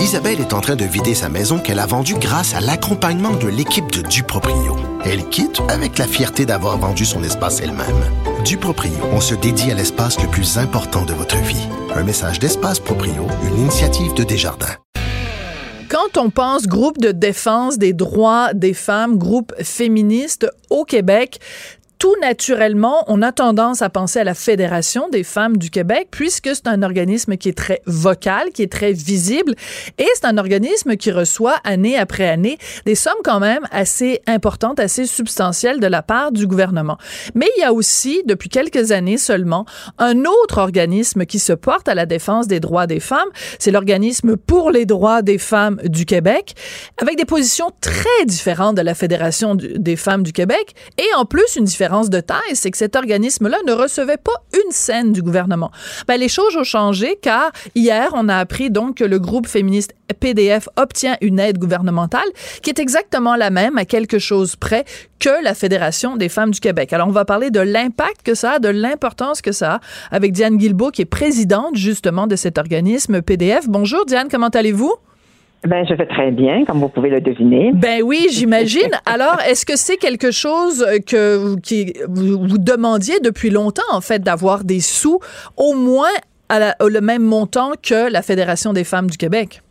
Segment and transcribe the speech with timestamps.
[0.00, 3.48] Isabelle est en train de vider sa maison qu'elle a vendue grâce à l'accompagnement de
[3.48, 4.74] l'équipe de Duproprio.
[5.04, 8.02] Elle quitte avec la fierté d'avoir vendu son espace elle-même.
[8.42, 11.68] Duproprio, on se dédie à l'espace le plus important de votre vie.
[11.94, 14.76] Un message d'Espace Proprio, une initiative de Desjardins.
[15.90, 21.40] Quand on pense groupe de défense des droits des femmes, groupe féministe au Québec,
[22.00, 26.48] tout naturellement, on a tendance à penser à la Fédération des femmes du Québec, puisque
[26.54, 29.54] c'est un organisme qui est très vocal, qui est très visible,
[29.98, 32.56] et c'est un organisme qui reçoit année après année
[32.86, 36.96] des sommes quand même assez importantes, assez substantielles de la part du gouvernement.
[37.34, 39.66] Mais il y a aussi, depuis quelques années seulement,
[39.98, 43.28] un autre organisme qui se porte à la défense des droits des femmes,
[43.58, 46.54] c'est l'organisme pour les droits des femmes du Québec,
[46.96, 51.56] avec des positions très différentes de la Fédération des femmes du Québec, et en plus
[51.56, 55.70] une différence de taille, c'est que cet organisme-là ne recevait pas une scène du gouvernement.
[56.06, 59.92] Ben, les choses ont changé car hier, on a appris donc que le groupe féministe
[60.20, 62.28] PDF obtient une aide gouvernementale
[62.62, 64.84] qui est exactement la même à quelque chose près
[65.18, 66.92] que la Fédération des femmes du Québec.
[66.92, 70.32] Alors, on va parler de l'impact que ça a, de l'importance que ça a avec
[70.32, 73.68] Diane Guilbeault, qui est présidente justement de cet organisme PDF.
[73.68, 74.94] Bonjour Diane, comment allez-vous?
[75.66, 77.72] Ben, je vais très bien, comme vous pouvez le deviner.
[77.74, 78.90] Ben oui, j'imagine.
[79.06, 84.22] Alors, est-ce que c'est quelque chose que qui, vous, vous demandiez depuis longtemps, en fait,
[84.22, 85.20] d'avoir des sous
[85.56, 86.08] au moins
[86.48, 89.62] à le même montant que la Fédération des femmes du Québec?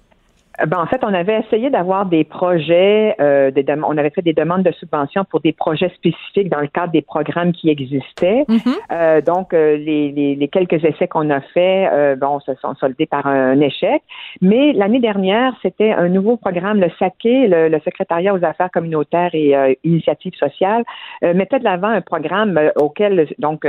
[0.61, 4.21] Euh, ben, en fait, on avait essayé d'avoir des projets, euh, des on avait fait
[4.21, 8.45] des demandes de subventions pour des projets spécifiques dans le cadre des programmes qui existaient.
[8.47, 8.75] Mm-hmm.
[8.91, 12.75] euh, donc, euh, les, les, les, quelques essais qu'on a faits, euh, bon, se sont
[12.75, 14.01] soldés par un échec.
[14.41, 19.31] Mais l'année dernière, c'était un nouveau programme, le SACE, le, le, secrétariat aux affaires communautaires
[19.33, 20.83] et initiatives sociales,
[21.21, 23.65] mettait de l'avant un programme auquel, donc,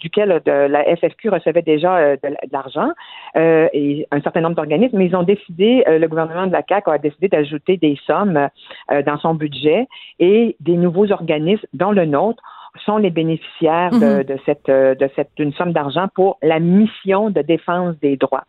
[0.00, 2.90] duquel de, la FFQ recevait déjà de, de l'argent
[3.34, 6.90] et un certain nombre d'organismes, mais ils ont décidé, le gouvernement gouvernement de la CAQ
[6.90, 8.48] a décidé d'ajouter des sommes
[8.90, 9.86] euh, dans son budget
[10.18, 12.42] et des nouveaux organismes, dont le nôtre,
[12.84, 14.38] sont les bénéficiaires de, mhm.
[14.44, 18.44] cette, euh, de cette, d'une somme d'argent pour la mission de défense des droits.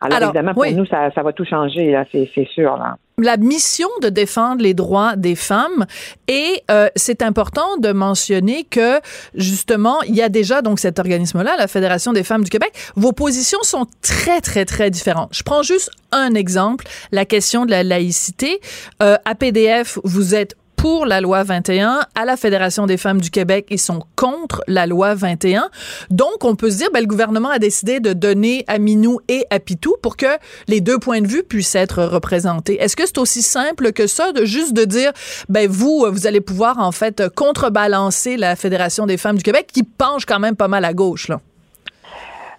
[0.00, 2.76] Alors, évidemment, pour nous, ça, ça, va tout changer, là, c'est, c'est sûr.
[2.76, 5.86] Là la mission de défendre les droits des femmes
[6.28, 9.00] et euh, c'est important de mentionner que
[9.34, 12.72] justement il y a déjà donc cet organisme-là, la Fédération des femmes du Québec.
[12.96, 15.30] Vos positions sont très très très différentes.
[15.32, 18.60] Je prends juste un exemple, la question de la laïcité.
[19.02, 22.00] Euh, à PDF, vous êtes pour la loi 21.
[22.14, 25.68] À la Fédération des femmes du Québec, ils sont contre la loi 21.
[26.08, 29.44] Donc, on peut se dire, ben, le gouvernement a décidé de donner à Minou et
[29.50, 30.38] à Pitou pour que
[30.68, 32.80] les deux points de vue puissent être représentés.
[32.80, 35.12] Est-ce que c'est aussi simple que ça, de juste de dire,
[35.50, 39.82] ben, vous, vous allez pouvoir, en fait, contrebalancer la Fédération des femmes du Québec qui
[39.82, 41.42] penche quand même pas mal à gauche, là?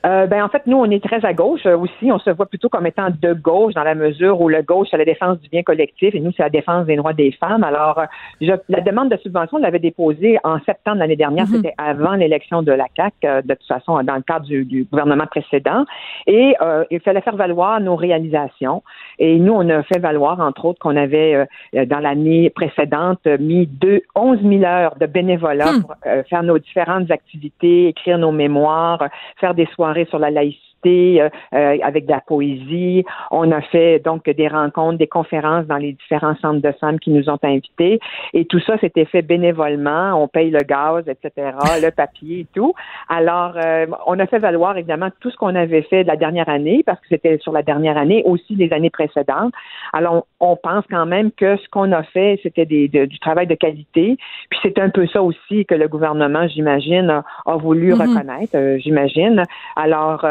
[0.06, 2.12] Euh, ben en fait, nous, on est très à gauche euh, aussi.
[2.12, 4.98] On se voit plutôt comme étant de gauche dans la mesure où le gauche, c'est
[4.98, 7.64] la défense du bien collectif et nous, c'est la défense des droits des femmes.
[7.64, 11.46] Alors, euh, la demande de subvention, on l'avait déposée en septembre l'année dernière.
[11.46, 11.56] Mm-hmm.
[11.56, 15.86] C'était avant l'élection de la CAC, de toute façon, dans le cadre du, gouvernement précédent.
[16.28, 16.56] Et
[16.90, 18.84] il fallait faire valoir nos réalisations.
[19.20, 24.02] Et nous, on a fait valoir, entre autres, qu'on avait, dans l'année précédente, mis deux,
[24.16, 25.82] 11 000 heures de bénévolat hmm.
[25.82, 25.96] pour
[26.30, 29.08] faire nos différentes activités, écrire nos mémoires,
[29.40, 33.04] faire des soirées sur la laïcité euh, euh, avec de la poésie.
[33.30, 37.12] On a fait donc des rencontres, des conférences dans les différents centres de femmes qui
[37.12, 38.00] nous ont invités.
[38.34, 40.22] Et tout ça, c'était fait bénévolement.
[40.22, 42.74] On paye le gaz, etc., le papier et tout.
[43.10, 46.50] Alors, euh, on a fait valoir évidemment tout ce qu'on avait fait de la dernière
[46.50, 49.54] année, parce que c'était sur la dernière année, aussi les années précédentes.
[49.94, 54.18] Alors, on, pense quand même que ce qu'on a fait, c'était du travail de qualité.
[54.50, 58.02] Puis c'est un peu ça aussi que le gouvernement, j'imagine, a, voulu mm-hmm.
[58.02, 59.44] reconnaître, j'imagine.
[59.76, 60.26] Alors,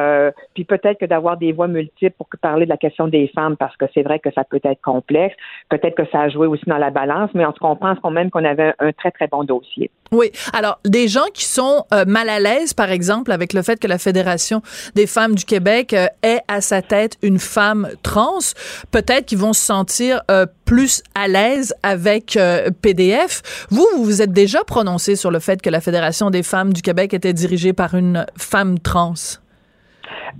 [0.54, 3.76] puis peut-être que d'avoir des voix multiples pour parler de la question des femmes, parce
[3.76, 5.36] que c'est vrai que ça peut être complexe.
[5.68, 7.98] Peut-être que ça a joué aussi dans la balance, mais en tout cas, on pense
[8.02, 9.90] quand même qu'on avait un très, très bon dossier.
[10.12, 10.32] Oui.
[10.52, 13.86] Alors, des gens qui sont euh, mal à l'aise, par exemple, avec le fait que
[13.86, 14.60] la Fédération
[14.96, 18.38] des femmes du Québec euh, ait à sa tête une femme trans,
[18.90, 22.38] peut-être qu'ils vont se sentir euh, plus à l'aise avec
[22.80, 23.66] PDF.
[23.70, 26.82] Vous, vous vous êtes déjà prononcé sur le fait que la Fédération des femmes du
[26.82, 29.14] Québec était dirigée par une femme trans?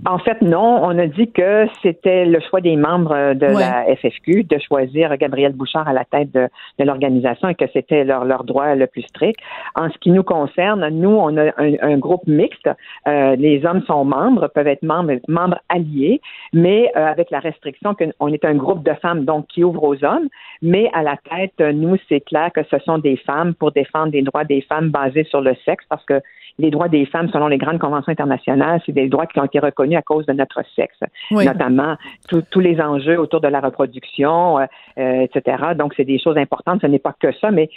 [0.05, 0.79] En fait, non.
[0.83, 5.53] On a dit que c'était le choix des membres de la FFQ de choisir Gabriel
[5.53, 9.39] Bouchard à la tête de, l'organisation et que c'était leur, leur droit le plus strict.
[9.75, 12.69] En ce qui nous concerne, nous, on a un, groupe mixte.
[13.07, 16.21] Euh, les hommes sont membres, peuvent être membres, membres alliés,
[16.53, 20.03] mais euh, avec la restriction qu'on est un groupe de femmes donc qui ouvre aux
[20.03, 20.27] hommes.
[20.61, 24.21] Mais à la tête, nous, c'est clair que ce sont des femmes pour défendre les
[24.21, 26.21] droits des femmes basés sur le sexe parce que
[26.61, 29.59] les droits des femmes selon les grandes conventions internationales, c'est des droits qui ont été
[29.59, 30.99] reconnus à cause de notre sexe,
[31.31, 31.95] notamment
[32.51, 34.65] tous les enjeux autour de la reproduction, euh,
[34.99, 35.73] euh, etc.
[35.75, 36.81] Donc, c'est des choses importantes.
[36.81, 37.69] Ce n'est pas que ça, mais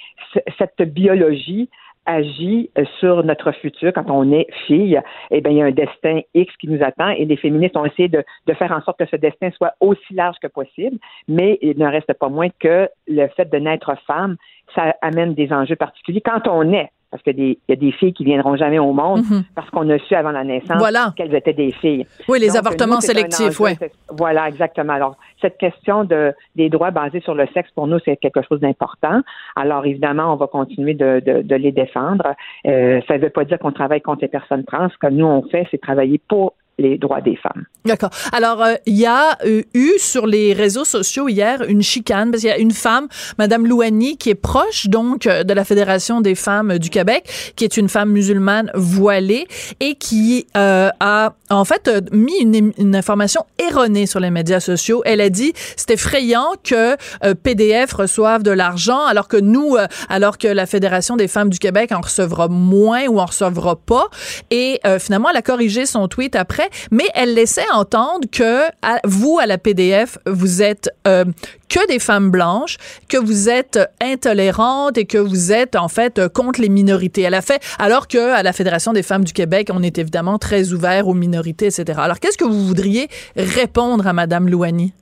[0.59, 1.69] cette biologie
[2.07, 5.01] agit euh, sur notre futur quand on est fille,
[5.31, 7.87] eh bien, il y a un destin X qui nous attend et les féministes ont
[7.87, 10.99] essayé de, de, faire en sorte que ce destin soit aussi large que possible,
[11.29, 14.37] mais il ne reste pas moins que le fait de naître femme,
[14.75, 18.25] ça amène des enjeux particuliers quand on est parce qu'il y a des filles qui
[18.25, 19.45] viendront jamais au monde mhm.
[19.55, 20.83] parce qu'on a su avant la naissance
[21.15, 22.05] qu'elles étaient des filles.
[22.27, 23.71] Oui, les avortements sélectifs, oui.
[24.11, 24.95] Voilà, exactement.
[24.95, 28.59] Alors, cette question de, des droits basés sur le sexe, pour nous, c'est quelque chose
[28.59, 29.21] d'important.
[29.55, 32.35] Alors, évidemment, on va continuer de, de, les défendre.
[32.67, 34.89] Euh, ça ne veut pas dire qu'on travaille contre les personnes trans.
[34.89, 37.65] Ce que nous, on fait, c'est travailler pour les droits des femmes.
[37.85, 38.11] D'accord.
[38.33, 42.41] Alors, euh, il y a euh, eu sur les réseaux sociaux hier une chicane parce
[42.41, 46.21] qu'il y a une femme, Madame Louani, qui est proche donc euh, de la Fédération
[46.21, 49.47] des femmes du Québec, qui est une femme musulmane voilée
[49.81, 55.03] et qui a en fait mis une, une, information erronée sur les médias sociaux.
[55.05, 56.97] Elle a dit c'est effrayant que
[57.35, 59.77] PDF reçoive de l'argent alors que nous,
[60.09, 64.09] alors que la Fédération des femmes du Québec en recevra moins ou en recevra pas.
[64.51, 68.65] Et finalement, elle a corrigé son tweet après mais elle laissait entendre que
[69.05, 71.25] vous, à la PDF, vous êtes euh,
[71.69, 72.77] que des femmes blanches,
[73.09, 77.23] que vous êtes intolérantes et que vous êtes en fait contre les minorités.
[77.23, 80.39] Elle a fait, alors que à la Fédération des femmes du Québec, on est évidemment
[80.39, 81.99] très ouvert aux minorités, etc.
[82.03, 84.93] Alors, qu'est-ce que vous voudriez répondre à Madame Louani?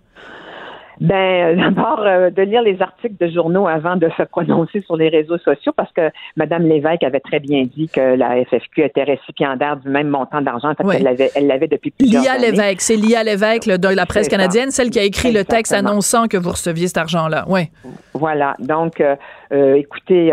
[1.00, 5.08] Ben, d'abord, euh, de lire les articles de journaux avant de se prononcer sur les
[5.08, 9.76] réseaux sociaux, parce que Mme Lévesque avait très bien dit que la FFQ était récipiendaire
[9.76, 13.88] du même montant d'argent, l'avait, elle l'avait depuis plusieurs Lia Lévesque, c'est Lia Lévesque de
[13.88, 17.44] la presse canadienne, celle qui a écrit le texte annonçant que vous receviez cet argent-là.
[17.48, 17.62] Oui.
[18.14, 18.54] Voilà.
[18.58, 19.16] Donc, euh,
[19.52, 20.32] euh, écoutez,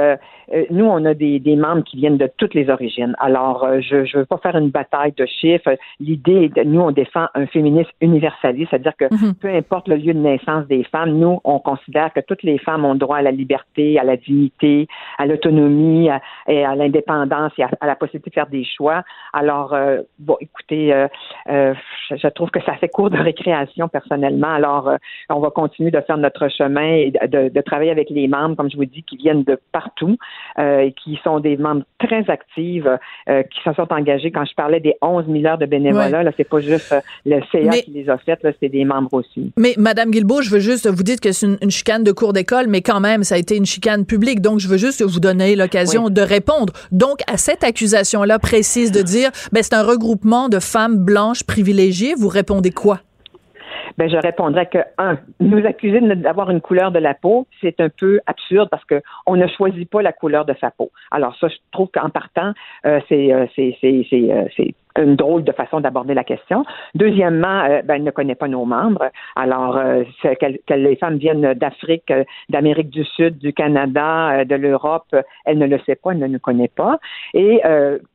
[0.53, 3.15] euh, nous, on a des, des, membres qui viennent de toutes les origines.
[3.19, 5.75] Alors, euh, je ne veux pas faire une bataille de chiffres.
[5.99, 9.35] L'idée, nous, on défend un féminisme universaliste, c'est-à-dire que mhm.
[9.35, 12.85] peu importe le lieu de naissance des femmes, nous, on considère que toutes les femmes
[12.85, 14.87] ont droit à la liberté, à la dignité,
[15.17, 16.09] à l'autonomie,
[16.47, 19.03] et à l'indépendance et à, la possibilité de faire des choix.
[19.33, 20.93] Alors, euh, bon, écoutez,
[21.47, 24.51] je, je, trouve que ça fait cours de récréation personnellement.
[24.53, 24.91] Alors,
[25.29, 28.69] on va continuer de faire notre chemin et de, de travailler avec les membres, comme
[28.69, 30.17] je vous dis, qui viennent de partout.
[30.57, 32.85] Euh, qui sont des membres très actifs,
[33.29, 34.31] euh, qui se sont engagés.
[34.31, 37.39] Quand je parlais des 11 000 heures de bénévolat, là, c'est pas juste euh, le
[37.51, 39.53] CA qui les a faites, là, c'est des membres aussi.
[39.57, 42.67] Mais Madame Guilbeault, je veux juste vous dire que c'est une, chicane de cours d'école,
[42.67, 44.41] mais quand même, ça a été une chicane publique.
[44.41, 46.73] Donc, je veux juste vous donner l'occasion de répondre.
[46.91, 52.15] Donc, à cette accusation-là précise de dire, ben, c'est un regroupement de femmes blanches privilégiées,
[52.17, 52.99] vous répondez quoi?
[53.97, 57.89] Ben je répondrais que un, nous accuser d'avoir une couleur de la peau, c'est un
[57.89, 60.91] peu absurde parce que on ne choisit pas la couleur de sa peau.
[61.11, 62.53] Alors ça, je trouve qu'en partant,
[62.85, 66.65] euh, c'est euh, c'est c'est euh, c'est une drôle de façon d'aborder la question.
[66.95, 69.09] Deuxièmement, euh, ben, elle ne connaît pas nos membres.
[69.35, 75.15] Alors, euh, que, les femmes viennent d'Afrique, euh, d'Amérique du Sud, du Canada, de l'Europe,
[75.45, 76.99] elle ne le sait pas, elle ne nous connaît pas.
[77.33, 77.61] Et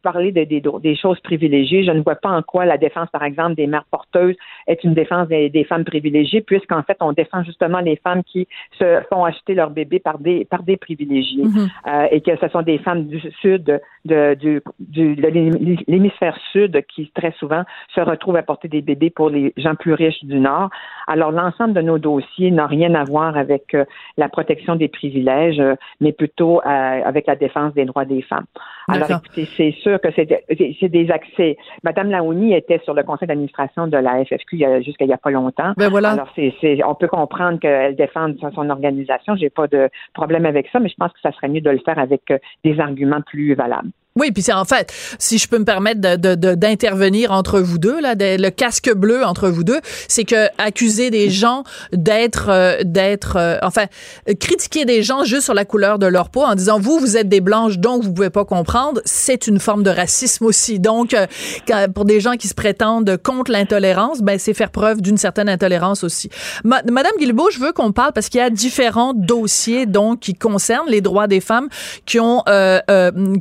[0.02, 3.54] parler de, des choses privilégiées, je ne vois pas en quoi la défense, par exemple,
[3.54, 4.36] des mères porteuses
[4.66, 8.46] est une défense des, femmes privilégiées, puisqu'en fait, on défend justement les femmes qui
[8.78, 12.08] se font acheter leur bébé par des par des privilégiés mm-hmm.
[12.10, 17.10] et que ce sont des femmes du sud, de, du, du de l'hémisphère sud qui
[17.14, 17.62] très souvent
[17.94, 20.70] se retrouvent à porter des bébés pour les gens plus riches du Nord.
[21.06, 23.84] Alors l'ensemble de nos dossiers n'a rien à voir avec euh,
[24.16, 26.64] la protection des privilèges, euh, mais plutôt euh,
[27.04, 28.46] avec la défense des droits des femmes.
[28.88, 31.56] Alors écoutez, c'est sûr que c'est des accès.
[31.82, 35.30] Madame Laouni était sur le conseil d'administration de la FFQ jusqu'à il n'y a pas
[35.30, 35.72] longtemps.
[35.76, 36.10] Ben voilà.
[36.10, 36.54] Alors c'est
[36.84, 39.36] on peut comprendre qu'elle défend son organisation.
[39.36, 41.78] J'ai pas de problème avec ça, mais je pense que ça serait mieux de le
[41.78, 43.90] faire avec des arguments plus valables.
[44.16, 48.00] Oui, puis c'est en fait, si je peux me permettre d'intervenir de, entre vous deux,
[48.00, 53.34] là, le casque bleu entre vous deux, c'est que accuser des gens d'être, euh, d'être,
[53.36, 53.86] euh, enfin,
[54.38, 57.28] critiquer des gens juste sur la couleur de leur peau en disant vous, vous êtes
[57.28, 60.78] des blanches, donc vous pouvez pas comprendre, c'est une forme de racisme aussi.
[60.78, 61.26] Donc, euh,
[61.92, 66.04] pour des gens qui se prétendent contre l'intolérance, ben c'est faire preuve d'une certaine intolérance
[66.04, 66.30] aussi.
[66.62, 70.88] Madame Guilbeault, je veux qu'on parle parce qu'il y a différents dossiers donc qui concernent
[70.88, 71.68] les droits des femmes
[72.06, 72.44] qui ont,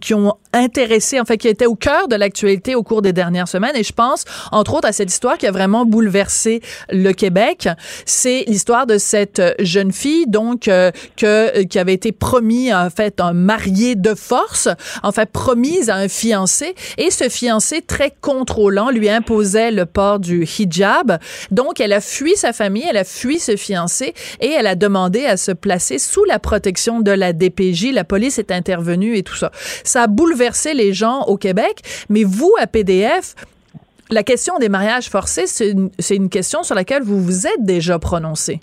[0.02, 3.48] qui ont intéressé, en fait, qui était au cœur de l'actualité au cours des dernières
[3.48, 3.76] semaines.
[3.76, 7.68] Et je pense, entre autres, à cette histoire qui a vraiment bouleversé le Québec.
[8.06, 12.90] C'est l'histoire de cette jeune fille, donc, euh, que, euh, qui avait été promis, en
[12.90, 14.70] fait, un marié de force,
[15.02, 16.76] en fait, promise à un fiancé.
[16.98, 21.18] Et ce fiancé, très contrôlant, lui imposait le port du hijab.
[21.52, 25.26] Donc, elle a fui sa famille, elle a fui ce fiancé et elle a demandé
[25.26, 27.92] à se placer sous la protection de la DPJ.
[27.92, 29.52] La police est intervenue et tout ça.
[29.84, 31.82] Ça a bouleversé bouleverser les gens au Québec.
[32.10, 33.36] Mais vous, à PDF,
[34.10, 37.98] la question des mariages forcés, c'est une, une question sur laquelle vous vous êtes déjà
[38.00, 38.60] prononcé.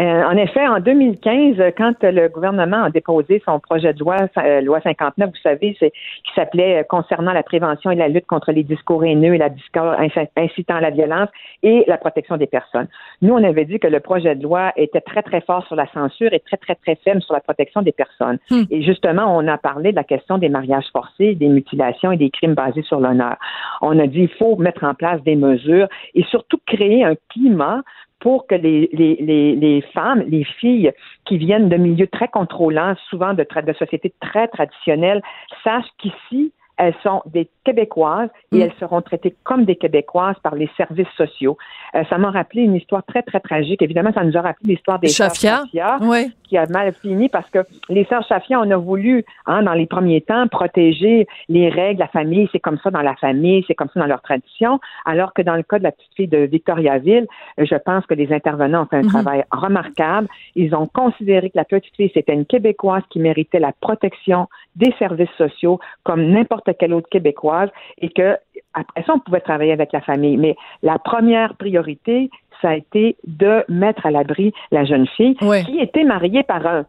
[0.00, 4.62] Euh, en effet, en 2015, quand le gouvernement a déposé son projet de loi, euh,
[4.62, 8.50] loi 59, vous savez, c'est, qui s'appelait euh, concernant la prévention et la lutte contre
[8.52, 9.92] les discours haineux et la discours
[10.36, 11.28] incitant à la violence
[11.62, 12.88] et la protection des personnes.
[13.20, 15.86] Nous, on avait dit que le projet de loi était très, très fort sur la
[15.92, 18.38] censure et très, très, très faible sur la protection des personnes.
[18.50, 18.62] Hmm.
[18.70, 22.30] Et justement, on a parlé de la question des mariages forcés, des mutilations et des
[22.30, 23.36] crimes basés sur l'honneur.
[23.82, 27.82] On a dit il faut mettre en place des mesures et surtout créer un climat
[28.20, 30.92] pour que les, les, les, femmes, les filles
[31.24, 35.22] qui viennent de milieux très contrôlants, souvent de, de sociétés très traditionnelles,
[35.64, 38.62] sachent qu'ici, elles sont des Québécoises et mm.
[38.62, 41.58] elles seront traitées comme des Québécoises par les services sociaux.
[41.94, 43.82] Euh, ça m'a rappelé une histoire très, très tragique.
[43.82, 47.58] Évidemment, ça nous a rappelé l'histoire des Chafia, qui a mal fini parce que
[47.90, 52.08] les sœurs Chafia, on a voulu, hein, dans les premiers temps, protéger les règles, la
[52.08, 55.42] famille, c'est comme ça dans la famille, c'est comme ça dans leur tradition, alors que
[55.42, 57.26] dans le cas de la petite fille de Victoriaville,
[57.58, 59.08] euh, je pense que les intervenants ont fait un mm-hmm.
[59.08, 60.28] travail remarquable.
[60.56, 64.94] Ils ont considéré que la petite fille, c'était une Québécoise qui méritait la protection des
[64.98, 68.36] services sociaux comme n'importe quelle autre Québécoise et que
[68.74, 70.36] après ça, on pouvait travailler avec la famille.
[70.36, 72.30] Mais la première priorité,
[72.62, 76.86] ça a été de mettre à l'abri la jeune fille qui était mariée par un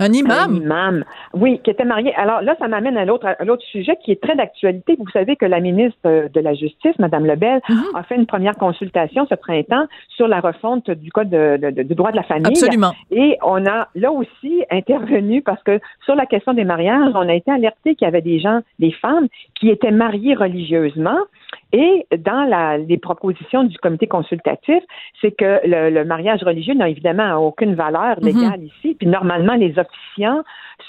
[0.00, 0.52] un imam?
[0.52, 1.04] Un imam.
[1.34, 2.14] Oui, qui était marié.
[2.14, 4.96] Alors là, ça m'amène à l'autre, à l'autre sujet qui est très d'actualité.
[4.98, 7.82] Vous savez que la ministre de la Justice, Mme Lebel, mhm.
[7.94, 9.86] a fait une première consultation ce printemps
[10.16, 12.46] sur la refonte du code de, du droit de la famille.
[12.46, 12.92] Absolument.
[13.10, 17.34] Et on a là aussi intervenu parce que sur la question des mariages, on a
[17.34, 19.26] été alerté qu'il y avait des gens, des femmes
[19.58, 21.18] qui étaient mariées religieusement
[21.72, 24.82] et dans la, les propositions du comité consultatif,
[25.20, 28.26] c'est que le, mariage religieux n'a évidemment aucune valeur mhm.
[28.26, 28.94] légale ici.
[28.94, 30.42] Puis normalement, les officiants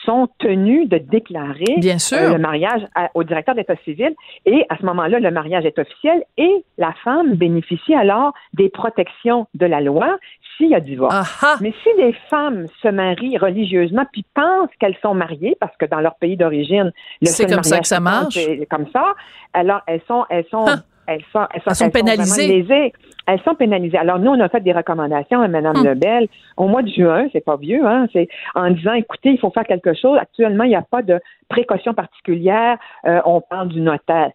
[0.06, 2.82] sont tenus de déclarer euh, le mariage
[3.14, 4.14] au directeur d'État civil.
[4.46, 9.48] Et à ce moment-là, le mariage est officiel et la femme bénéficie alors des protections
[9.56, 10.18] de la loi
[10.60, 11.16] s'il y a divorce.
[11.62, 16.02] Mais si les femmes se marient religieusement puis pensent qu'elles sont mariées parce que dans
[16.02, 19.14] leur pays d'origine, le c'est comme ça que ça marche, c'est comme ça,
[19.54, 20.66] alors elles sont, elles sont
[21.08, 22.94] elles sont, elles sont, pénalisées.
[23.26, 23.98] elles sont pénalisées.
[23.98, 25.84] Alors nous, on a fait des recommandations à Mme hum.
[25.84, 29.50] Lebel au mois de juin, c'est pas vieux, hein, c'est en disant, écoutez, il faut
[29.50, 30.20] faire quelque chose.
[30.20, 32.78] Actuellement, il n'y a pas de précaution particulière.
[33.06, 34.30] Euh, on parle du notaire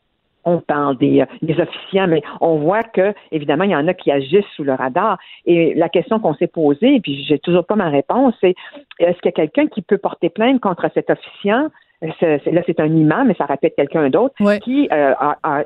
[0.45, 3.95] on parle des, euh, des, officiants, mais on voit que, évidemment, il y en a
[3.95, 5.19] qui agissent sous le radar.
[5.47, 8.55] Et la question qu'on s'est posée, et puis j'ai toujours pas ma réponse, c'est
[8.99, 11.69] est-ce qu'il y a quelqu'un qui peut porter plainte contre cet officiant?
[12.03, 15.15] Là, c'est un imam, mais ça répète quelqu'un d'autre, qui, euh,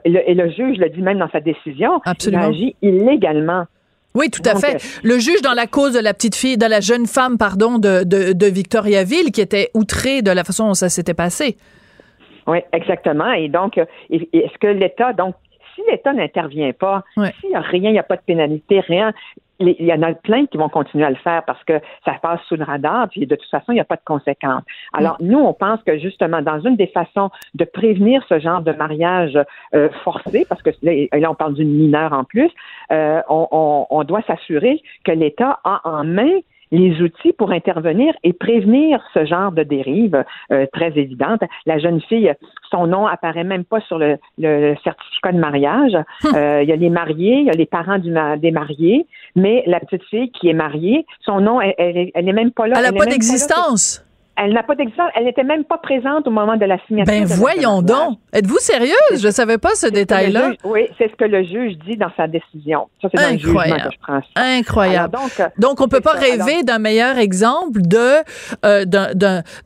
[0.04, 2.50] et le juge le dit même dans sa décision, Absolument.
[2.50, 3.64] il agit illégalement.
[4.14, 4.76] Oui, tout à fait.
[4.76, 7.78] Euh, le juge dans la cause de la petite fille, de la jeune femme, pardon,
[7.78, 11.56] de, de, Victoriaville, qui était outrée de la façon dont ça s'était passé.
[12.48, 13.30] Oui, exactement.
[13.32, 15.34] Et donc, euh, est-ce que l'État, donc,
[15.74, 19.12] si l'État n'intervient pas, s'il n'y a rien, il n'y a pas de pénalité, rien,
[19.60, 22.40] il y en a plein qui vont continuer à le faire parce que ça passe
[22.48, 24.62] sous le radar, puis de toute façon, il n'y a pas de conséquences.
[24.92, 28.72] Alors, nous, on pense que justement, dans une des façons de prévenir ce genre de
[28.72, 29.38] mariage
[29.74, 32.50] euh, forcé, parce que là, on parle d'une mineure en plus,
[32.92, 36.40] euh, on, on doit s'assurer que l'État a en main
[36.70, 41.40] les outils pour intervenir et prévenir ce genre de dérive euh, très évidente.
[41.66, 42.32] La jeune fille,
[42.70, 44.18] son nom apparaît même pas sur le,
[44.84, 45.96] certificat de mariage.
[46.24, 46.34] Hum.
[46.34, 49.06] Euh, il y a les mariés, il y a les parents du, des mariés,
[49.36, 52.76] mais la petite fille qui est mariée, son nom, elle, elle, même pas là.
[52.78, 54.04] Elle n'a pas d'existence.
[54.40, 55.10] Elle n'a pas d'exemple.
[55.16, 57.12] Elle n'était même pas présente au moment de la signature.
[57.12, 58.18] Ben voyons donc.
[58.32, 58.94] Êtes-vous sérieuse?
[59.14, 60.52] Je ne savais pas ce détail-là.
[60.64, 62.88] Oui, c'est ce que le juge dit dans sa décision.
[63.02, 63.82] Ça, c'est Incroyable.
[63.82, 64.20] que je prends.
[64.36, 65.14] Incroyable.
[65.14, 68.22] donc, euh, donc, on peut pas rêver d'un meilleur exemple de
[68.64, 68.84] euh,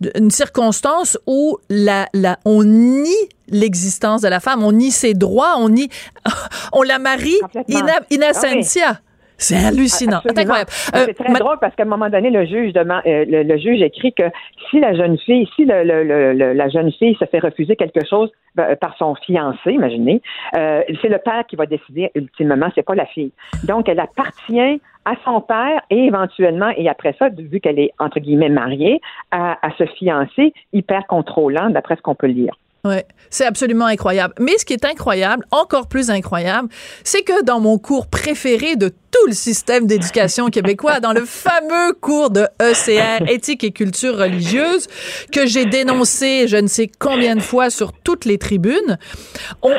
[0.01, 5.55] d'une circonstance où la, la, on nie l'existence de la femme, on nie ses droits,
[5.59, 5.91] on nie,
[6.73, 7.39] on la marie
[7.69, 9.01] in, in absentia.
[9.43, 10.21] C'est hallucinant.
[10.25, 10.71] C'est incroyable.
[10.95, 13.83] Euh, c'est très drôle parce qu'à un moment donné, le juge demande, euh, le, juge
[13.83, 14.25] écrit que
[14.71, 18.77] si la jeune fille, si le, la jeune fille se fait refuser quelque chose ben,
[18.77, 20.23] par son fiancé, imaginez,
[20.57, 23.33] euh, c'est le père qui va décider ultimement, c'est pas la fille.
[23.65, 28.21] Donc, elle appartient à son père et éventuellement, et après ça, vu qu'elle est entre
[28.21, 29.01] guillemets mariée,
[29.33, 32.55] à, à ce fiancé hyper contrôlant, d'après ce qu'on peut lire.
[32.85, 34.35] Ouais, c'est absolument incroyable.
[34.41, 36.69] Mais ce qui est incroyable, encore plus incroyable,
[37.05, 41.93] c'est que dans mon cours préféré de tout le système d'éducation québécois, dans le fameux
[42.01, 44.89] cours de ECR, éthique et culture religieuse,
[45.31, 48.99] que j'ai dénoncé je ne sais combien de fois sur toutes les tribunes,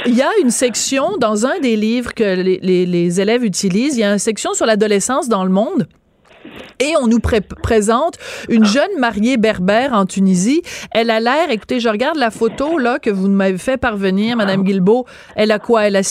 [0.06, 4.00] il y a une section dans un des livres que les, les élèves utilisent, il
[4.00, 5.90] y a une section sur l'adolescence dans le monde
[6.80, 8.18] Et on nous présente
[8.50, 10.62] une jeune mariée berbère en Tunisie.
[10.92, 14.64] Elle a l'air, écoutez, je regarde la photo là que vous m'avez fait parvenir, Madame
[14.64, 15.06] Guilbeault.
[15.36, 15.88] Elle a quoi?
[15.88, 16.02] Elle a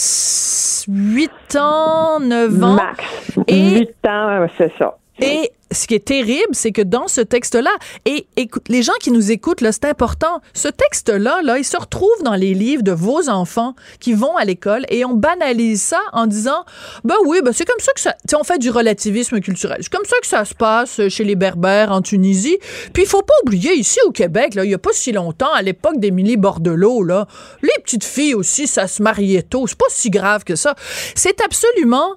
[0.88, 2.74] 8 ans, 9 ans?
[2.74, 3.04] Max.
[3.48, 4.96] Et 8 ans, c'est ça.
[5.22, 7.70] Et ce qui est terrible, c'est que dans ce texte-là,
[8.04, 10.40] et écoute, les gens qui nous écoutent, là, c'est important.
[10.54, 14.44] Ce texte-là, là, il se retrouve dans les livres de vos enfants qui vont à
[14.44, 16.64] l'école et on banalise ça en disant,
[17.04, 19.78] ben oui, ben c'est comme ça que ça, on fait du relativisme culturel.
[19.80, 22.58] C'est comme ça que ça se passe chez les Berbères en Tunisie.
[22.92, 25.52] Puis il faut pas oublier ici au Québec, là, il y a pas si longtemps,
[25.52, 27.26] à l'époque d'Émilie Bordelot, là,
[27.62, 29.66] les petites filles aussi, ça se mariait tôt.
[29.66, 30.74] C'est pas si grave que ça.
[31.14, 32.16] C'est absolument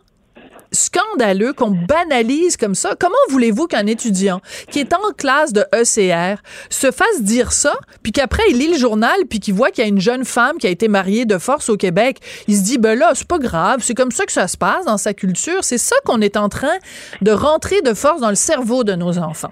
[0.75, 2.96] scandaleux qu'on banalise comme ça.
[3.00, 8.12] Comment voulez-vous qu'un étudiant qui est en classe de ECR se fasse dire ça, puis
[8.12, 10.67] qu'après il lit le journal, puis qu'il voit qu'il y a une jeune femme qui
[10.67, 13.79] a été mariée de force au Québec, il se dit ben là c'est pas grave,
[13.82, 15.63] c'est comme ça que ça se passe dans sa culture.
[15.63, 16.77] C'est ça qu'on est en train
[17.22, 19.51] de rentrer de force dans le cerveau de nos enfants.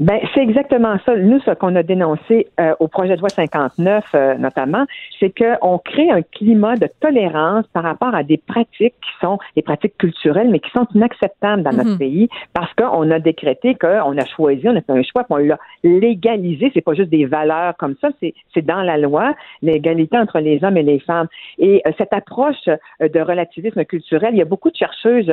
[0.00, 1.14] Ben, c'est exactement ça.
[1.14, 4.86] Nous, ce qu'on a dénoncé euh, au projet de loi 59, euh, notamment,
[5.18, 9.60] c'est qu'on crée un climat de tolérance par rapport à des pratiques qui sont des
[9.60, 11.98] pratiques culturelles, mais qui sont inacceptables dans notre mhm.
[11.98, 15.58] pays parce qu'on a décrété qu'on a choisi, on a fait un choix, qu'on l'a
[15.84, 16.70] légalisé.
[16.72, 20.64] C'est pas juste des valeurs comme ça, c'est, c'est dans la loi, l'égalité entre les
[20.64, 21.28] hommes et les femmes.
[21.58, 22.64] Et euh, cette approche
[23.00, 25.30] de relativisme culturel, il y a beaucoup de chercheuses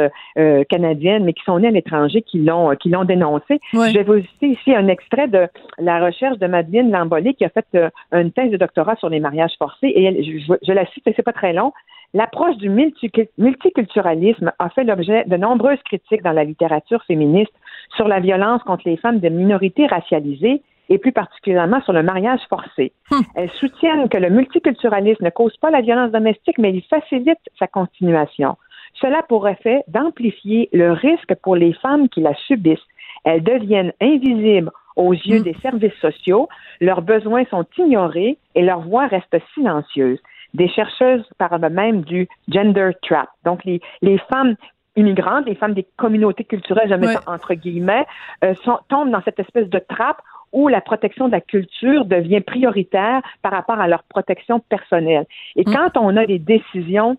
[0.69, 3.61] canadiennes, mais qui sont nées à l'étranger, qui l'ont, qui l'ont dénoncé.
[3.71, 5.47] Je vais vous citer ici un extrait de
[5.77, 9.19] la recherche de Madeleine Lambolé qui a fait euh, une thèse de doctorat sur les
[9.19, 11.73] mariages forcés et je, la cite, c'est pas très long.
[12.13, 17.51] L'approche du multiculturalisme a fait l'objet de nombreuses critiques dans la littérature féministe
[17.95, 22.39] sur la violence contre les femmes de minorités racialisées et plus particulièrement sur le mariage
[22.49, 22.93] forcé.
[23.11, 23.21] Hum.
[23.35, 27.67] Elles soutiennent que le multiculturalisme ne cause pas la violence domestique, mais il facilite sa
[27.67, 28.55] continuation.
[29.01, 32.79] Cela pourrait faire d'amplifier le risque pour les femmes qui la subissent
[33.23, 35.43] elles deviennent invisibles aux yeux mm.
[35.43, 36.49] des services sociaux,
[36.81, 40.19] leurs besoins sont ignorés et leur voix reste silencieuse.
[40.53, 43.29] Des chercheuses parlent même du gender trap.
[43.45, 43.81] Donc, les,
[44.29, 44.55] femmes
[44.95, 48.05] immigrantes, les femmes des communautés culturelles, je mets ça entre guillemets,
[48.43, 48.53] euh,
[48.89, 50.21] tombent dans cette espèce de trappe
[50.53, 55.25] où la protection de la culture devient prioritaire par rapport à leur protection personnelle.
[55.55, 55.73] Et mm.
[55.73, 57.17] quand on a des décisions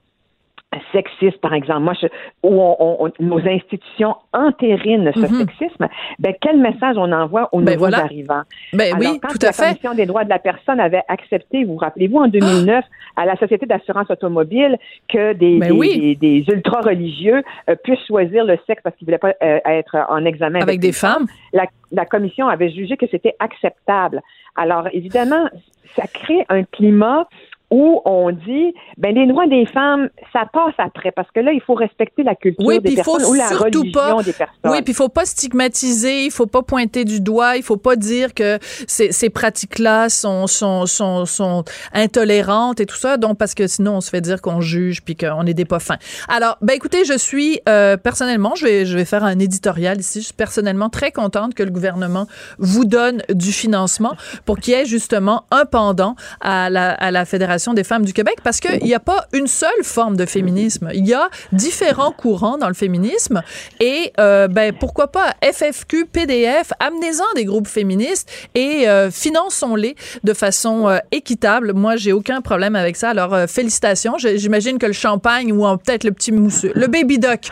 [0.93, 1.95] sexiste, par exemple, moi,
[2.43, 5.39] où on, nos institutions entérinent ce mhm.
[5.39, 8.43] sexisme, ben, quel message on envoie aux ben nouveaux arrivants?
[8.73, 9.63] Ben oui, tout à fait.
[9.63, 12.85] La Commission des droits de la personne avait accepté, vous, vous rappelez-vous, en 2009,
[13.17, 14.77] à la Société d'assurance automobile,
[15.09, 19.35] que des, ben des, ultra-religieux euh, puissent choisir le sexe parce qu'ils ne voulaient pas
[19.43, 21.27] euh, être en examen avec, des femmes.
[21.53, 24.21] La, la Commission avait jugé que c'était acceptable.
[24.55, 25.49] Alors, évidemment,
[25.97, 27.27] ça crée un climat
[27.71, 31.61] où on dit ben les droits des femmes ça passe après parce que là il
[31.61, 34.57] faut respecter la culture des personnes ou la religion pas, des personnes.
[34.65, 37.97] Oui, puis il faut pas stigmatiser, il faut pas pointer du doigt, il faut pas
[37.97, 43.55] dire que ces, ces pratiques-là sont, sont, sont, sont intolérantes et tout ça, donc parce
[43.55, 45.99] que sinon on se fait dire qu'on juge puis qu'on est des pas fins.
[46.29, 50.21] Alors, ben écoutez, je suis euh, personnellement, je vais je vais faire un éditorial ici,
[50.21, 52.27] je suis personnellement très contente que le gouvernement
[52.59, 54.15] vous donne du financement
[54.47, 58.13] pour qu'il y ait justement un pendant à la, à la fédération des femmes du
[58.13, 60.91] Québec parce qu'il n'y a pas une seule forme de féminisme.
[60.95, 63.43] Il y a différents courants dans le féminisme
[63.81, 70.33] et euh, ben pourquoi pas FFQ, PDF, amenez-en des groupes féministes et euh, finançons-les de
[70.35, 71.73] façon euh, équitable.
[71.75, 73.11] Moi, j'ai aucun problème avec ça.
[73.11, 74.17] Alors félicitations.
[74.19, 77.49] J'imagine que le champagne ou peut-être le petit mousseux, le baby doc,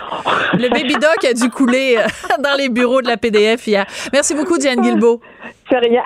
[0.55, 1.99] le baby doc a dû couler
[2.42, 3.87] dans les bureaux de la PDF hier.
[4.12, 5.21] Merci beaucoup, Diane Guilbeault.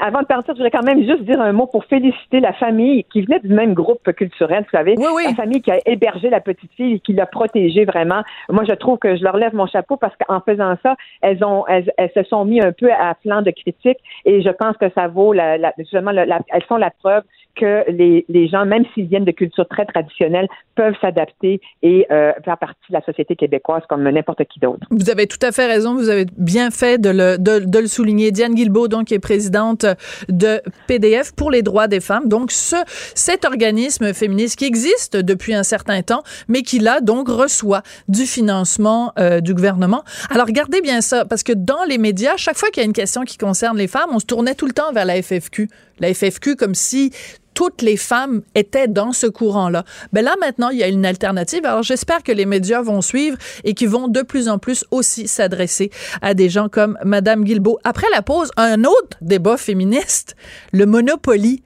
[0.01, 3.05] Avant de partir, je voudrais quand même juste dire un mot pour féliciter la famille
[3.05, 4.95] qui venait du même groupe culturel, vous savez.
[4.97, 8.23] La famille qui a hébergé la petite fille et qui l'a protégée vraiment.
[8.49, 11.65] Moi, je trouve que je leur lève mon chapeau parce qu'en faisant ça, elles ont,
[11.67, 15.09] elles, se sont mis un peu à flanc de critique et je pense que ça
[15.09, 17.23] vaut la, la justement, elles sont la preuve
[17.57, 22.33] que les, les gens, même s'ils viennent de cultures très traditionnelles, peuvent s'adapter et euh,
[22.45, 24.87] faire partie de la société québécoise comme n'importe qui d'autre.
[24.91, 25.95] Vous avez tout à fait raison.
[25.95, 28.31] Vous avez bien fait de le, de, de le souligner.
[28.31, 32.29] Diane Guilbeault, donc, qui est présidente de PDF pour les droits des femmes.
[32.29, 32.77] Donc, ce,
[33.15, 38.27] cet organisme féministe qui existe depuis un certain temps, mais qui, là, donc, reçoit du
[38.27, 40.05] financement euh, du gouvernement.
[40.31, 42.93] Alors, regardez bien ça, parce que dans les médias, chaque fois qu'il y a une
[42.93, 45.69] question qui concerne les femmes, on se tournait tout le temps vers la FFQ.
[45.99, 47.13] La FFQ comme si
[47.61, 49.85] toutes les femmes étaient dans ce courant-là.
[50.15, 51.67] Ben là, maintenant, il y a une alternative.
[51.67, 55.29] Alors, j'espère que les médias vont suivre et qu'ils vont de plus en plus aussi
[55.29, 55.91] s'adresser
[56.23, 57.79] à des gens comme Madame Guilbeault.
[57.85, 60.37] Après la pause, un autre débat féministe,
[60.73, 61.63] le Monopoly.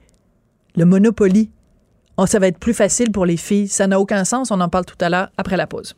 [0.75, 1.49] Le Monopoly.
[2.17, 3.69] Oh, ça va être plus facile pour les filles.
[3.69, 4.51] Ça n'a aucun sens.
[4.51, 5.95] On en parle tout à l'heure après la pause.